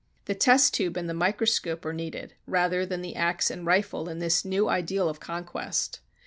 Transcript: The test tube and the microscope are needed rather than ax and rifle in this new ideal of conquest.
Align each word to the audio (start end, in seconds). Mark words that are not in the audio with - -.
The 0.25 0.33
test 0.33 0.73
tube 0.73 0.97
and 0.97 1.07
the 1.07 1.13
microscope 1.13 1.85
are 1.85 1.93
needed 1.93 2.33
rather 2.47 2.87
than 2.87 3.05
ax 3.15 3.51
and 3.51 3.67
rifle 3.67 4.09
in 4.09 4.17
this 4.17 4.43
new 4.43 4.67
ideal 4.67 5.07
of 5.07 5.19
conquest. 5.19 5.99